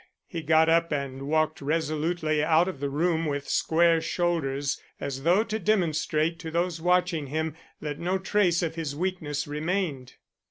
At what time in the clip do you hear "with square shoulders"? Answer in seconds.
3.27-4.81